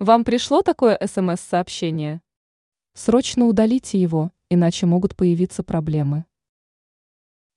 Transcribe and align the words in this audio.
Вам 0.00 0.24
пришло 0.24 0.62
такое 0.62 0.98
СМС-сообщение? 0.98 2.22
Срочно 2.94 3.44
удалите 3.44 4.00
его, 4.00 4.32
иначе 4.48 4.86
могут 4.86 5.14
появиться 5.14 5.62
проблемы. 5.62 6.24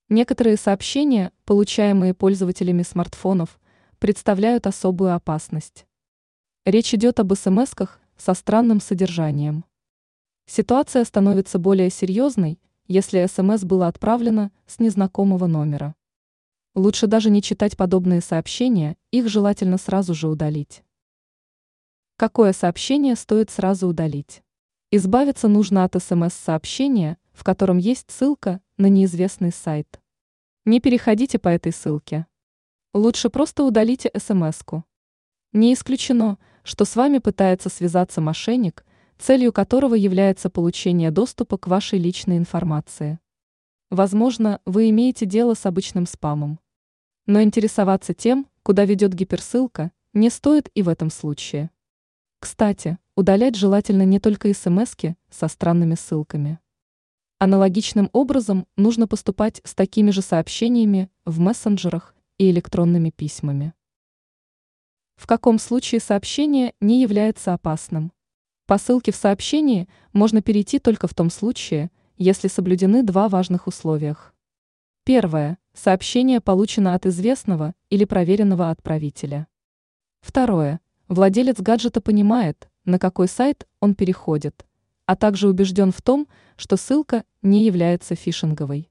Некоторые 0.10 0.58
сообщения, 0.58 1.32
получаемые 1.46 2.14
пользователями 2.14 2.82
смартфонов, 2.82 3.62
представляют 3.98 4.68
особую 4.68 5.16
опасность. 5.16 5.88
Речь 6.66 6.94
идет 6.94 7.22
об 7.22 7.34
СМС-ках 7.34 8.02
со 8.18 8.34
странным 8.34 8.82
содержанием. 8.82 9.64
Ситуация 10.46 11.06
становится 11.06 11.60
более 11.60 11.90
серьезной, 11.90 12.60
если 12.88 13.26
СМС 13.26 13.64
было 13.64 13.88
отправлено 13.88 14.52
с 14.68 14.80
незнакомого 14.80 15.48
номера. 15.48 15.96
Лучше 16.76 17.08
даже 17.08 17.30
не 17.30 17.42
читать 17.42 17.78
подобные 17.78 18.20
сообщения, 18.20 18.98
их 19.12 19.30
желательно 19.30 19.78
сразу 19.78 20.14
же 20.14 20.28
удалить. 20.28 20.84
Какое 22.24 22.54
сообщение 22.54 23.18
стоит 23.18 23.50
сразу 23.50 23.86
удалить? 23.86 24.44
Избавиться 24.92 25.50
нужно 25.50 25.84
от 25.84 26.02
СМС-сообщения, 26.02 27.18
в 27.34 27.44
котором 27.44 27.80
есть 27.80 28.10
ссылка 28.10 28.62
на 28.78 28.86
неизвестный 28.86 29.52
сайт. 29.52 30.00
Не 30.64 30.80
переходите 30.80 31.38
по 31.38 31.50
этой 31.50 31.74
ссылке. 31.74 32.26
Лучше 32.94 33.30
просто 33.30 33.66
удалите 33.66 34.10
СМС-ку. 34.16 34.86
Не 35.52 35.74
исключено, 35.74 36.38
что 36.64 36.86
с 36.86 36.96
вами 36.96 37.18
пытается 37.18 37.68
связаться 37.68 38.22
мошенник, 38.22 38.86
целью 39.18 39.52
которого 39.52 39.96
является 39.96 40.50
получение 40.50 41.12
доступа 41.12 41.58
к 41.58 41.68
вашей 41.68 42.00
личной 42.00 42.38
информации. 42.38 43.20
Возможно, 43.90 44.62
вы 44.64 44.90
имеете 44.92 45.26
дело 45.26 45.56
с 45.56 45.66
обычным 45.66 46.06
спамом. 46.06 46.62
Но 47.26 47.42
интересоваться 47.42 48.14
тем, 48.14 48.48
куда 48.64 48.86
ведет 48.86 49.14
гиперссылка, 49.14 49.92
не 50.14 50.30
стоит 50.30 50.70
и 50.74 50.84
в 50.84 50.88
этом 50.88 51.10
случае. 51.10 51.70
Кстати, 52.44 52.98
удалять 53.16 53.56
желательно 53.56 54.04
не 54.04 54.20
только 54.20 54.54
смс 54.54 54.98
со 55.30 55.48
странными 55.48 55.96
ссылками. 55.96 56.60
Аналогичным 57.40 58.10
образом 58.12 58.68
нужно 58.76 59.08
поступать 59.08 59.62
с 59.64 59.74
такими 59.74 60.12
же 60.12 60.22
сообщениями 60.22 61.10
в 61.24 61.40
мессенджерах 61.40 62.14
и 62.38 62.52
электронными 62.52 63.12
письмами. 63.12 63.74
В 65.16 65.26
каком 65.26 65.58
случае 65.58 66.02
сообщение 66.02 66.74
не 66.82 67.02
является 67.02 67.54
опасным? 67.54 68.12
По 68.66 68.78
ссылке 68.78 69.14
в 69.14 69.16
сообщении 69.16 69.88
можно 70.12 70.42
перейти 70.42 70.80
только 70.80 71.08
в 71.08 71.14
том 71.14 71.30
случае, 71.30 71.92
если 72.18 72.50
соблюдены 72.50 73.04
два 73.04 73.30
важных 73.30 73.68
условия. 73.68 74.18
Первое. 75.06 75.60
Сообщение 75.72 76.42
получено 76.42 76.94
от 76.94 77.06
известного 77.06 77.74
или 77.90 78.04
проверенного 78.04 78.70
отправителя. 78.70 79.48
Второе. 80.20 80.82
Владелец 81.08 81.60
гаджета 81.60 82.02
понимает, 82.02 82.70
на 82.86 82.98
какой 82.98 83.28
сайт 83.28 83.68
он 83.80 83.94
переходит, 83.96 84.66
а 85.06 85.16
также 85.16 85.50
убежден 85.50 85.92
в 85.92 86.02
том, 86.02 86.28
что 86.56 86.78
ссылка 86.78 87.24
не 87.42 87.66
является 87.66 88.16
фишинговой. 88.16 88.90